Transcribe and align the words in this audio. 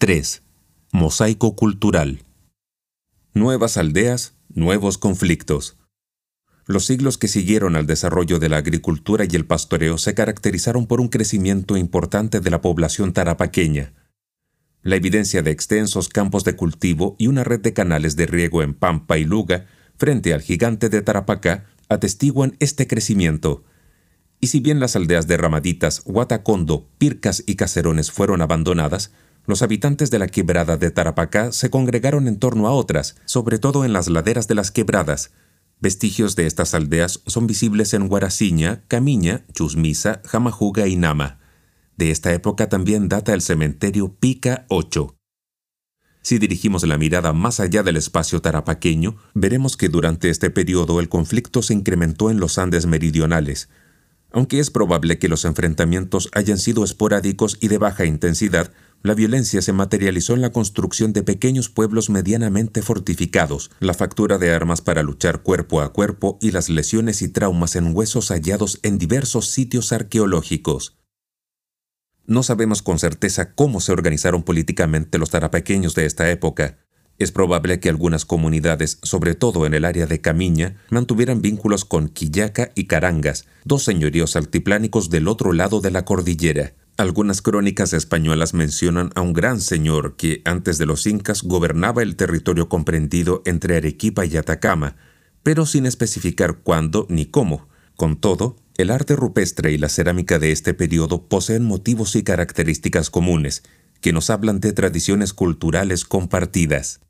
3. 0.00 0.42
Mosaico 0.92 1.54
cultural. 1.54 2.24
Nuevas 3.34 3.76
aldeas, 3.76 4.32
nuevos 4.48 4.96
conflictos. 4.96 5.76
Los 6.64 6.86
siglos 6.86 7.18
que 7.18 7.28
siguieron 7.28 7.76
al 7.76 7.86
desarrollo 7.86 8.38
de 8.38 8.48
la 8.48 8.56
agricultura 8.56 9.26
y 9.30 9.36
el 9.36 9.44
pastoreo 9.44 9.98
se 9.98 10.14
caracterizaron 10.14 10.86
por 10.86 11.02
un 11.02 11.08
crecimiento 11.08 11.76
importante 11.76 12.40
de 12.40 12.48
la 12.48 12.62
población 12.62 13.12
tarapaqueña. 13.12 13.92
La 14.80 14.96
evidencia 14.96 15.42
de 15.42 15.50
extensos 15.50 16.08
campos 16.08 16.44
de 16.44 16.56
cultivo 16.56 17.14
y 17.18 17.26
una 17.26 17.44
red 17.44 17.60
de 17.60 17.74
canales 17.74 18.16
de 18.16 18.24
riego 18.24 18.62
en 18.62 18.72
Pampa 18.72 19.18
y 19.18 19.24
Luga, 19.24 19.66
frente 19.98 20.32
al 20.32 20.40
gigante 20.40 20.88
de 20.88 21.02
Tarapacá, 21.02 21.66
atestiguan 21.90 22.56
este 22.58 22.86
crecimiento. 22.86 23.64
Y 24.40 24.46
si 24.46 24.60
bien 24.60 24.80
las 24.80 24.96
aldeas 24.96 25.26
de 25.26 25.36
Ramaditas, 25.36 26.00
Huatacondo, 26.06 26.88
Pircas 26.96 27.44
y 27.46 27.56
Caserones 27.56 28.10
fueron 28.10 28.40
abandonadas, 28.40 29.12
los 29.50 29.62
habitantes 29.62 30.10
de 30.10 30.18
la 30.18 30.28
quebrada 30.28 30.76
de 30.76 30.90
Tarapacá 30.90 31.52
se 31.52 31.68
congregaron 31.68 32.28
en 32.28 32.38
torno 32.38 32.66
a 32.66 32.72
otras, 32.72 33.16
sobre 33.26 33.58
todo 33.58 33.84
en 33.84 33.92
las 33.92 34.08
laderas 34.08 34.48
de 34.48 34.54
las 34.54 34.70
quebradas. 34.70 35.32
Vestigios 35.80 36.36
de 36.36 36.46
estas 36.46 36.72
aldeas 36.74 37.20
son 37.26 37.46
visibles 37.46 37.92
en 37.92 38.08
Guaraciña, 38.08 38.82
Camiña, 38.88 39.44
Chusmisa, 39.52 40.22
Jamajuga 40.24 40.86
y 40.86 40.96
Nama. 40.96 41.38
De 41.96 42.10
esta 42.10 42.32
época 42.32 42.68
también 42.68 43.08
data 43.08 43.34
el 43.34 43.42
cementerio 43.42 44.14
Pica 44.14 44.64
8. 44.68 45.16
Si 46.22 46.38
dirigimos 46.38 46.86
la 46.86 46.98
mirada 46.98 47.32
más 47.32 47.60
allá 47.60 47.82
del 47.82 47.96
espacio 47.96 48.40
tarapaqueño, 48.40 49.16
veremos 49.34 49.76
que 49.76 49.88
durante 49.88 50.30
este 50.30 50.50
periodo 50.50 51.00
el 51.00 51.08
conflicto 51.08 51.62
se 51.62 51.74
incrementó 51.74 52.30
en 52.30 52.40
los 52.40 52.58
Andes 52.58 52.86
meridionales, 52.86 53.68
aunque 54.32 54.60
es 54.60 54.70
probable 54.70 55.18
que 55.18 55.28
los 55.28 55.44
enfrentamientos 55.44 56.28
hayan 56.32 56.58
sido 56.58 56.84
esporádicos 56.84 57.58
y 57.60 57.68
de 57.68 57.78
baja 57.78 58.04
intensidad, 58.04 58.72
la 59.02 59.14
violencia 59.14 59.62
se 59.62 59.72
materializó 59.72 60.34
en 60.34 60.42
la 60.42 60.52
construcción 60.52 61.12
de 61.12 61.22
pequeños 61.22 61.68
pueblos 61.68 62.10
medianamente 62.10 62.82
fortificados, 62.82 63.70
la 63.80 63.94
factura 63.94 64.38
de 64.38 64.52
armas 64.52 64.82
para 64.82 65.02
luchar 65.02 65.42
cuerpo 65.42 65.80
a 65.80 65.92
cuerpo 65.92 66.38
y 66.40 66.50
las 66.50 66.68
lesiones 66.68 67.22
y 67.22 67.28
traumas 67.28 67.76
en 67.76 67.96
huesos 67.96 68.28
hallados 68.28 68.78
en 68.82 68.98
diversos 68.98 69.48
sitios 69.48 69.92
arqueológicos. 69.92 70.98
No 72.26 72.42
sabemos 72.42 72.82
con 72.82 72.98
certeza 72.98 73.54
cómo 73.54 73.80
se 73.80 73.92
organizaron 73.92 74.42
políticamente 74.42 75.18
los 75.18 75.30
tarapequeños 75.30 75.94
de 75.94 76.06
esta 76.06 76.30
época, 76.30 76.78
es 77.20 77.32
probable 77.32 77.80
que 77.80 77.90
algunas 77.90 78.24
comunidades, 78.24 78.98
sobre 79.02 79.34
todo 79.34 79.66
en 79.66 79.74
el 79.74 79.84
área 79.84 80.06
de 80.06 80.22
Camiña, 80.22 80.76
mantuvieran 80.88 81.42
vínculos 81.42 81.84
con 81.84 82.08
Quillaca 82.08 82.72
y 82.74 82.86
Carangas, 82.86 83.44
dos 83.64 83.84
señoríos 83.84 84.36
altiplánicos 84.36 85.10
del 85.10 85.28
otro 85.28 85.52
lado 85.52 85.82
de 85.82 85.90
la 85.90 86.06
cordillera. 86.06 86.72
Algunas 87.00 87.40
crónicas 87.40 87.94
españolas 87.94 88.52
mencionan 88.52 89.10
a 89.14 89.22
un 89.22 89.32
gran 89.32 89.62
señor 89.62 90.16
que, 90.16 90.42
antes 90.44 90.76
de 90.76 90.84
los 90.84 91.06
incas, 91.06 91.42
gobernaba 91.42 92.02
el 92.02 92.14
territorio 92.14 92.68
comprendido 92.68 93.40
entre 93.46 93.78
Arequipa 93.78 94.26
y 94.26 94.36
Atacama, 94.36 94.96
pero 95.42 95.64
sin 95.64 95.86
especificar 95.86 96.58
cuándo 96.58 97.06
ni 97.08 97.24
cómo. 97.24 97.68
Con 97.96 98.20
todo, 98.20 98.56
el 98.76 98.90
arte 98.90 99.16
rupestre 99.16 99.72
y 99.72 99.78
la 99.78 99.88
cerámica 99.88 100.38
de 100.38 100.52
este 100.52 100.74
periodo 100.74 101.26
poseen 101.26 101.64
motivos 101.64 102.16
y 102.16 102.22
características 102.22 103.08
comunes, 103.08 103.62
que 104.02 104.12
nos 104.12 104.28
hablan 104.28 104.60
de 104.60 104.74
tradiciones 104.74 105.32
culturales 105.32 106.04
compartidas. 106.04 107.00